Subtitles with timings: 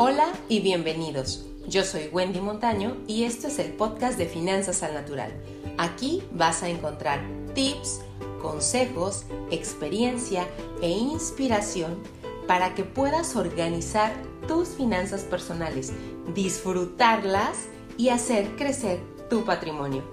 [0.00, 1.44] Hola y bienvenidos.
[1.66, 5.32] Yo soy Wendy Montaño y esto es el podcast de Finanzas al Natural.
[5.76, 7.20] Aquí vas a encontrar
[7.52, 8.02] tips,
[8.40, 10.46] consejos, experiencia
[10.82, 11.98] e inspiración
[12.46, 14.12] para que puedas organizar
[14.46, 15.92] tus finanzas personales,
[16.32, 20.04] disfrutarlas y hacer crecer tu patrimonio.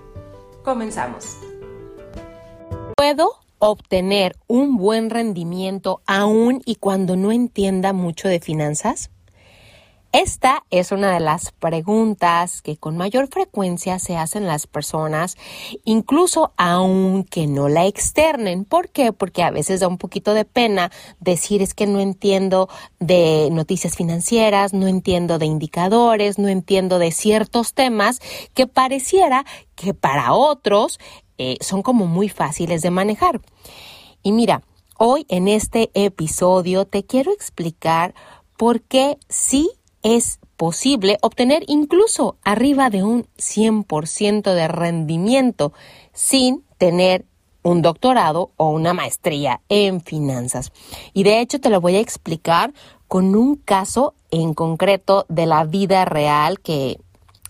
[0.64, 1.38] Comenzamos.
[2.98, 9.12] ¿Puedo obtener un buen rendimiento aún y cuando no entienda mucho de finanzas?
[10.18, 15.36] Esta es una de las preguntas que con mayor frecuencia se hacen las personas,
[15.83, 18.64] incluso aunque no la externen.
[18.64, 19.11] ¿Por qué?
[19.11, 20.89] Porque a veces da un poquito de pena
[21.20, 27.11] decir es que no entiendo de noticias financieras, no entiendo de indicadores, no entiendo de
[27.11, 28.21] ciertos temas
[28.54, 29.43] que pareciera
[29.75, 30.97] que para otros
[31.37, 33.42] eh, son como muy fáciles de manejar.
[34.23, 34.61] Y mira,
[34.97, 38.16] hoy en este episodio te quiero explicar
[38.56, 39.70] por qué sí
[40.05, 45.73] es posible obtener incluso arriba de un 100% de rendimiento
[46.14, 47.25] sin tener
[47.64, 50.72] un doctorado o una maestría en finanzas.
[51.14, 52.72] Y de hecho te lo voy a explicar
[53.08, 57.00] con un caso en concreto de la vida real que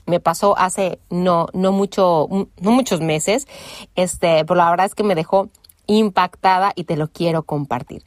[0.06, 3.50] me pasó hace no, no mucho, no muchos meses.
[3.96, 5.50] Este, pero la verdad es que me dejó
[5.88, 8.02] impactada y te lo quiero compartir.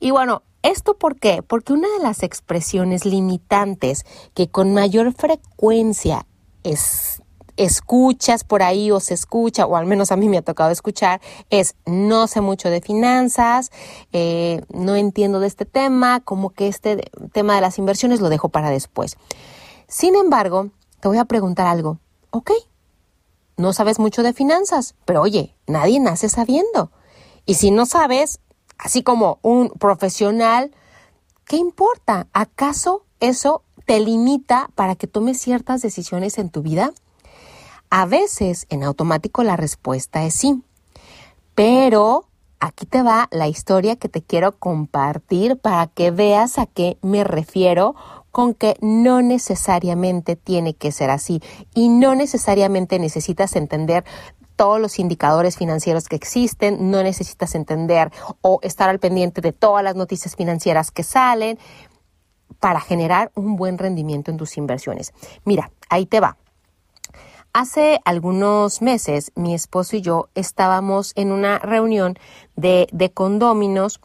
[0.00, 1.44] Y bueno, ¿Esto por qué?
[1.44, 6.26] Porque una de las expresiones limitantes que con mayor frecuencia
[6.64, 7.22] es,
[7.56, 11.20] escuchas por ahí o se escucha, o al menos a mí me ha tocado escuchar,
[11.50, 13.70] es no sé mucho de finanzas,
[14.12, 16.96] eh, no entiendo de este tema, como que este
[17.32, 19.18] tema de las inversiones lo dejo para después.
[19.86, 22.00] Sin embargo, te voy a preguntar algo.
[22.30, 22.50] Ok,
[23.56, 26.90] no sabes mucho de finanzas, pero oye, nadie nace sabiendo.
[27.44, 28.40] Y si no sabes,
[28.78, 30.72] así como un profesional,
[31.44, 32.26] ¿qué importa?
[32.32, 36.92] ¿Acaso eso te limita para que tomes ciertas decisiones en tu vida?
[37.90, 40.62] A veces en automático la respuesta es sí,
[41.54, 42.26] pero
[42.58, 47.22] aquí te va la historia que te quiero compartir para que veas a qué me
[47.22, 47.94] refiero
[48.32, 51.40] con que no necesariamente tiene que ser así
[51.74, 54.04] y no necesariamente necesitas entender
[54.56, 59.84] todos los indicadores financieros que existen, no necesitas entender o estar al pendiente de todas
[59.84, 61.58] las noticias financieras que salen
[62.58, 65.12] para generar un buen rendimiento en tus inversiones.
[65.44, 66.36] Mira, ahí te va.
[67.52, 72.18] Hace algunos meses mi esposo y yo estábamos en una reunión
[72.54, 74.00] de, de condóminos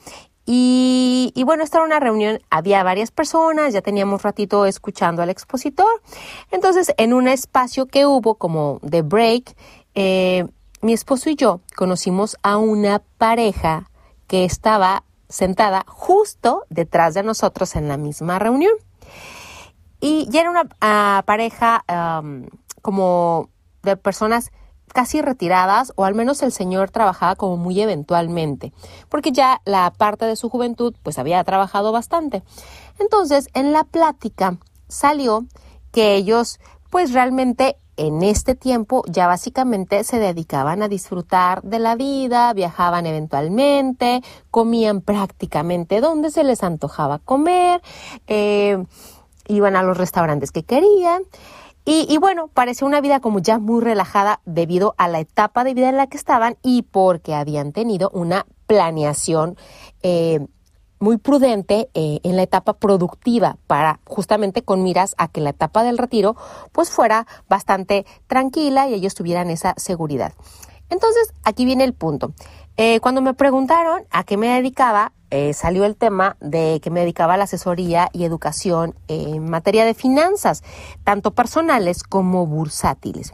[0.45, 6.01] y, bueno, esta era una reunión, había varias personas, ya teníamos ratito escuchando al expositor.
[6.49, 9.55] Entonces, en un espacio que hubo como de break,
[9.95, 10.47] eh,
[10.81, 13.89] mi esposo y yo conocimos a una pareja
[14.27, 18.73] que estaba sentada justo detrás de nosotros en la misma reunión.
[19.99, 21.83] Y ya era una ah, pareja
[22.81, 23.49] como
[23.83, 24.51] de personas
[24.91, 28.73] casi retiradas, o al menos el señor trabajaba como muy eventualmente,
[29.09, 32.43] porque ya la parte de su juventud pues había trabajado bastante.
[32.99, 34.57] Entonces, en la plática
[34.87, 35.45] salió
[35.91, 36.59] que ellos
[36.89, 43.05] pues realmente en este tiempo ya básicamente se dedicaban a disfrutar de la vida, viajaban
[43.05, 47.81] eventualmente, comían prácticamente donde se les antojaba comer,
[48.27, 48.83] eh,
[49.47, 51.23] iban a los restaurantes que querían.
[51.83, 55.89] Y, bueno, parecía una vida como ya muy relajada debido a la etapa de vida
[55.89, 59.57] en la que estaban y porque habían tenido una planeación
[60.03, 60.45] eh,
[61.01, 65.83] muy prudente eh, en la etapa productiva para justamente con miras a que la etapa
[65.83, 66.37] del retiro
[66.71, 70.33] pues fuera bastante tranquila y ellos tuvieran esa seguridad.
[70.89, 72.33] Entonces, aquí viene el punto.
[72.77, 76.99] Eh, cuando me preguntaron a qué me dedicaba, eh, salió el tema de que me
[76.99, 80.63] dedicaba a la asesoría y educación en materia de finanzas,
[81.03, 83.33] tanto personales como bursátiles.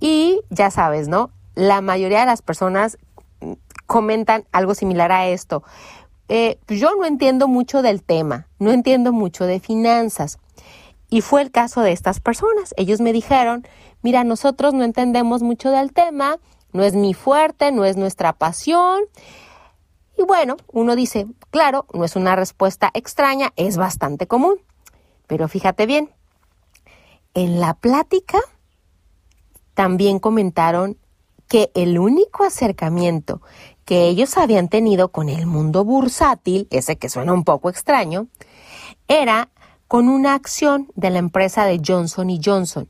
[0.00, 1.30] Y ya sabes, ¿no?
[1.54, 2.98] La mayoría de las personas
[3.40, 3.52] mm,
[3.86, 5.62] comentan algo similar a esto.
[6.32, 10.38] Eh, yo no entiendo mucho del tema, no entiendo mucho de finanzas.
[11.08, 12.72] Y fue el caso de estas personas.
[12.76, 13.66] Ellos me dijeron,
[14.00, 16.36] mira, nosotros no entendemos mucho del tema,
[16.72, 19.02] no es mi fuerte, no es nuestra pasión.
[20.16, 24.54] Y bueno, uno dice, claro, no es una respuesta extraña, es bastante común.
[25.26, 26.10] Pero fíjate bien,
[27.34, 28.38] en la plática
[29.74, 30.96] también comentaron
[31.48, 33.42] que el único acercamiento
[33.90, 38.28] que ellos habían tenido con el mundo bursátil, ese que suena un poco extraño,
[39.08, 39.50] era
[39.88, 42.88] con una acción de la empresa de Johnson Johnson,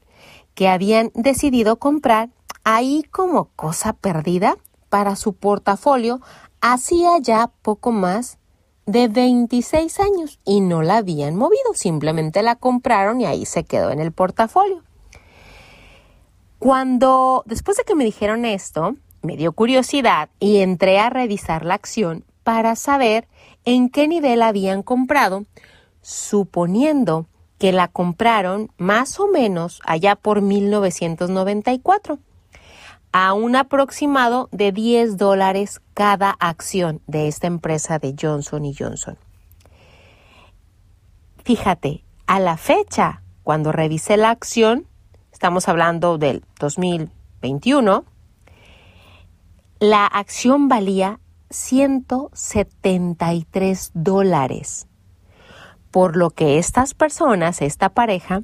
[0.53, 2.29] que habían decidido comprar
[2.65, 4.59] ahí como cosa perdida
[4.91, 6.21] para su portafolio
[6.61, 8.37] hacía ya poco más
[8.85, 13.91] de 26 años y no la habían movido, simplemente la compraron y ahí se quedó
[13.91, 14.83] en el portafolio.
[16.59, 21.75] Cuando, después de que me dijeron esto, me dio curiosidad y entré a revisar la
[21.75, 23.29] acción para saber
[23.65, 25.45] en qué nivel habían comprado,
[26.03, 27.27] suponiendo
[27.59, 32.19] que la compraron más o menos allá por 1994
[33.13, 39.19] a un aproximado de 10 dólares cada acción de esta empresa de Johnson Johnson.
[41.45, 44.87] Fíjate, a la fecha, cuando revisé la acción,
[45.33, 48.05] estamos hablando del 2021,
[49.81, 51.19] la acción valía
[51.49, 54.87] 173 dólares,
[55.91, 58.43] por lo que estas personas, esta pareja,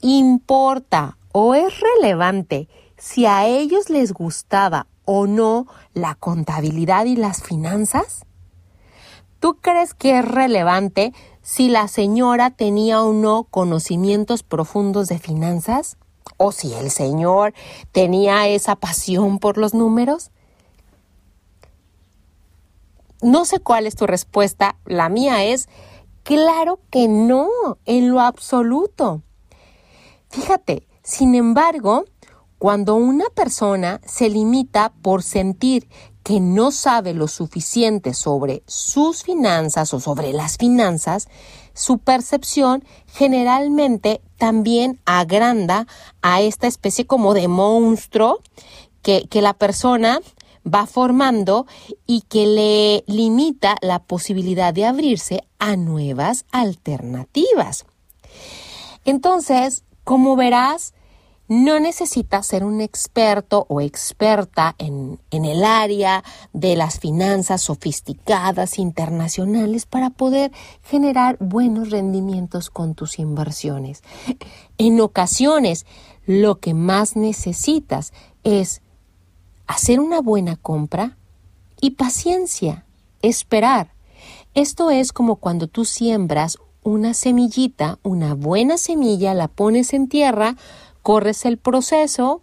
[0.00, 7.42] importa o es relevante si a ellos les gustaba o no la contabilidad y las
[7.42, 8.24] finanzas?
[9.38, 11.12] ¿Tú crees que es relevante
[11.42, 15.98] si la señora tenía o no conocimientos profundos de finanzas?
[16.38, 17.54] ¿O si el señor
[17.92, 20.30] tenía esa pasión por los números?
[23.22, 24.76] No sé cuál es tu respuesta.
[24.84, 25.68] La mía es,
[26.22, 27.48] claro que no,
[27.84, 29.22] en lo absoluto.
[30.36, 32.04] Fíjate, sin embargo,
[32.58, 35.88] cuando una persona se limita por sentir
[36.22, 41.28] que no sabe lo suficiente sobre sus finanzas o sobre las finanzas,
[41.72, 45.86] su percepción generalmente también agranda
[46.20, 48.40] a esta especie como de monstruo
[49.00, 50.20] que, que la persona
[50.66, 51.66] va formando
[52.06, 57.86] y que le limita la posibilidad de abrirse a nuevas alternativas.
[59.06, 60.94] Entonces, como verás,
[61.48, 66.22] no necesitas ser un experto o experta en, en, el área
[66.52, 70.52] de las finanzas sofisticadas internacionales para poder
[70.84, 74.04] generar buenos rendimientos con tus inversiones.
[74.78, 75.86] En ocasiones,
[76.24, 78.12] lo que más necesitas
[78.44, 78.82] es
[79.66, 81.16] hacer una buena compra
[81.80, 82.86] y paciencia,
[83.22, 83.90] esperar.
[84.54, 90.54] Esto es como cuando tú siembras una semillita, una buena semilla, la pones en tierra,
[91.02, 92.42] corres el proceso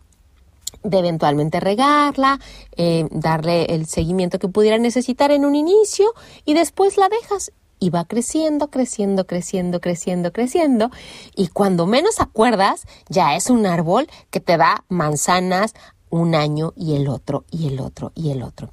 [0.83, 2.41] de eventualmente regarla,
[2.75, 6.13] eh, darle el seguimiento que pudiera necesitar en un inicio
[6.43, 10.91] y después la dejas y va creciendo, creciendo, creciendo, creciendo, creciendo
[11.37, 15.73] y cuando menos acuerdas ya es un árbol que te da manzanas
[16.09, 18.69] un año y el otro y el otro y el otro.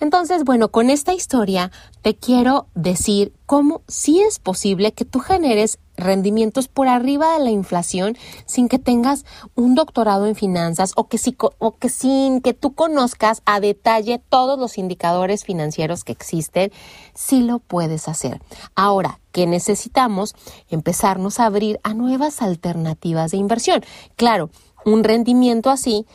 [0.00, 1.70] Entonces, bueno, con esta historia
[2.02, 7.50] te quiero decir cómo sí es posible que tú generes rendimientos por arriba de la
[7.50, 8.16] inflación
[8.46, 9.24] sin que tengas
[9.56, 11.18] un doctorado en finanzas o que,
[11.58, 16.70] o que sin que tú conozcas a detalle todos los indicadores financieros que existen,
[17.14, 18.40] sí lo puedes hacer.
[18.76, 20.34] Ahora, ¿qué necesitamos?
[20.70, 23.84] Empezarnos a abrir a nuevas alternativas de inversión.
[24.14, 24.50] Claro,
[24.84, 26.06] un rendimiento así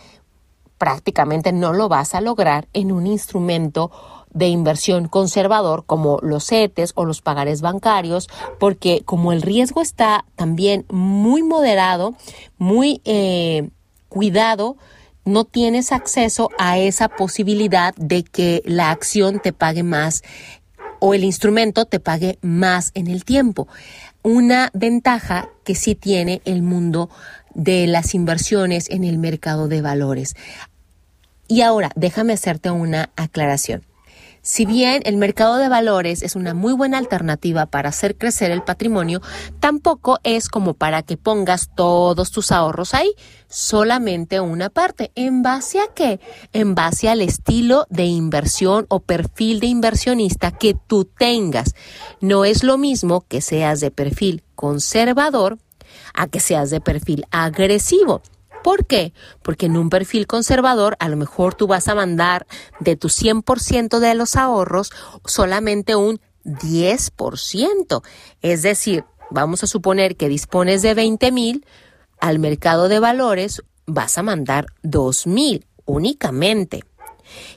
[0.83, 3.89] prácticamente no lo vas a lograr en un instrumento
[4.31, 8.27] de inversión conservador como los CETES o los pagares bancarios,
[8.59, 12.15] porque como el riesgo está también muy moderado,
[12.57, 13.69] muy eh,
[14.09, 14.75] cuidado,
[15.23, 20.21] no tienes acceso a esa posibilidad de que la acción te pague más
[20.99, 23.69] o el instrumento te pague más en el tiempo.
[24.21, 27.09] Una ventaja que sí tiene el mundo
[27.53, 30.35] de las inversiones en el mercado de valores.
[31.47, 33.85] Y ahora, déjame hacerte una aclaración.
[34.45, 38.61] Si bien el mercado de valores es una muy buena alternativa para hacer crecer el
[38.61, 39.21] patrimonio,
[39.61, 43.13] tampoco es como para que pongas todos tus ahorros ahí,
[43.47, 45.13] solamente una parte.
[45.15, 46.19] ¿En base a qué?
[46.51, 51.73] En base al estilo de inversión o perfil de inversionista que tú tengas.
[52.19, 55.57] No es lo mismo que seas de perfil conservador
[56.13, 58.21] a que seas de perfil agresivo.
[58.63, 59.13] ¿Por qué?
[59.41, 62.47] Porque en un perfil conservador a lo mejor tú vas a mandar
[62.79, 64.91] de tu 100% de los ahorros
[65.25, 68.03] solamente un 10%.
[68.41, 71.65] Es decir, vamos a suponer que dispones de 20 mil,
[72.19, 76.83] al mercado de valores vas a mandar 2 mil únicamente.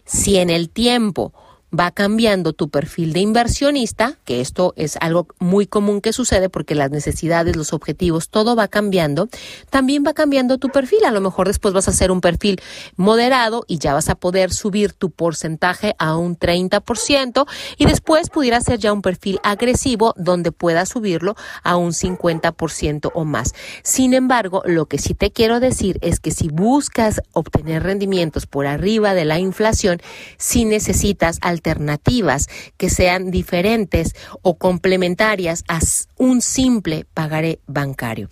[0.05, 1.33] Si en el tiempo
[1.77, 6.75] va cambiando tu perfil de inversionista, que esto es algo muy común que sucede porque
[6.75, 9.29] las necesidades, los objetivos, todo va cambiando,
[9.71, 11.05] también va cambiando tu perfil.
[11.05, 12.61] A lo mejor después vas a hacer un perfil
[12.97, 17.47] moderado y ya vas a poder subir tu porcentaje a un 30%
[17.77, 23.25] y después pudiera ser ya un perfil agresivo donde puedas subirlo a un 50% o
[23.25, 23.55] más.
[23.83, 28.67] Sin embargo, lo que sí te quiero decir es que si buscas obtener rendimientos por
[28.67, 30.01] arriba de la inflación,
[30.39, 35.81] si necesitas alternativas que sean diferentes o complementarias a
[36.17, 38.29] un simple pagaré bancario.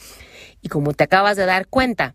[0.62, 2.14] Y como te acabas de dar cuenta,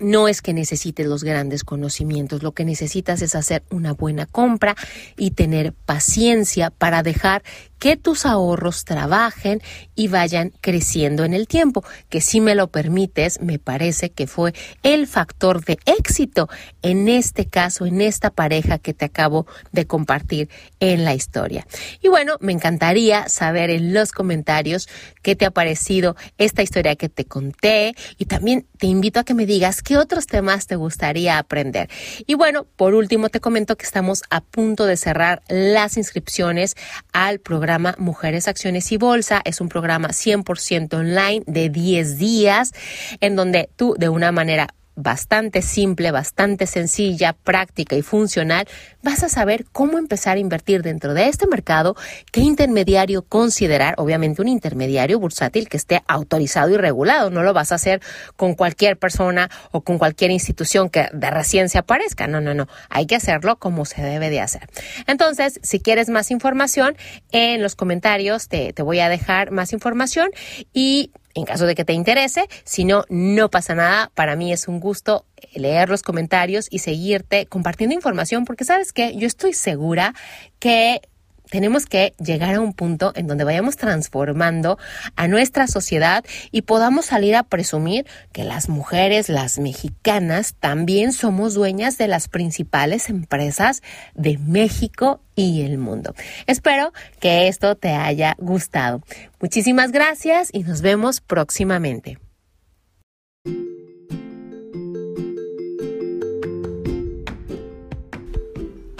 [0.00, 4.74] no es que necesites los grandes conocimientos, lo que necesitas es hacer una buena compra
[5.16, 7.42] y tener paciencia para dejar
[7.78, 9.60] que tus ahorros trabajen
[9.94, 14.54] y vayan creciendo en el tiempo, que si me lo permites, me parece que fue
[14.82, 16.48] el factor de éxito
[16.82, 20.48] en este caso, en esta pareja que te acabo de compartir
[20.80, 21.66] en la historia.
[22.00, 24.88] Y bueno, me encantaría saber en los comentarios
[25.22, 29.34] qué te ha parecido esta historia que te conté y también te invito a que
[29.34, 31.88] me digas qué otros temas te gustaría aprender.
[32.26, 36.76] Y bueno, por último te comento que estamos a punto de cerrar las inscripciones
[37.12, 39.40] al programa programa Mujeres, Acciones y Bolsa.
[39.42, 42.72] Es un programa 100% online de 10 días
[43.20, 48.66] en donde tú de una manera bastante simple, bastante sencilla, práctica y funcional,
[49.02, 51.96] vas a saber cómo empezar a invertir dentro de este mercado,
[52.32, 57.72] qué intermediario considerar, obviamente un intermediario bursátil que esté autorizado y regulado, no lo vas
[57.72, 58.00] a hacer
[58.36, 62.68] con cualquier persona o con cualquier institución que de recién se aparezca, no, no, no,
[62.88, 64.68] hay que hacerlo como se debe de hacer.
[65.06, 66.96] Entonces, si quieres más información,
[67.32, 70.30] en los comentarios te, te voy a dejar más información
[70.72, 72.48] y en caso de que te interese.
[72.64, 74.10] Si no, no pasa nada.
[74.14, 79.16] Para mí es un gusto leer los comentarios y seguirte compartiendo información porque sabes que
[79.16, 80.14] yo estoy segura
[80.58, 81.02] que
[81.50, 84.78] tenemos que llegar a un punto en donde vayamos transformando
[85.16, 91.54] a nuestra sociedad y podamos salir a presumir que las mujeres, las mexicanas, también somos
[91.54, 93.82] dueñas de las principales empresas
[94.14, 96.14] de México y el mundo.
[96.46, 99.02] Espero que esto te haya gustado.
[99.40, 102.18] Muchísimas gracias y nos vemos próximamente.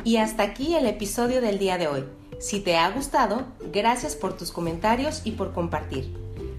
[0.04, 2.04] Y hasta aquí el episodio del día de hoy.
[2.44, 6.14] Si te ha gustado, gracias por tus comentarios y por compartir.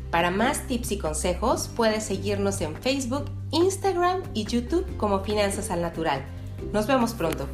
[0.09, 5.83] Para más tips y consejos, puedes seguirnos en Facebook, Instagram y YouTube como Finanzas al
[5.83, 6.25] Natural.
[6.73, 7.47] Nos vemos pronto.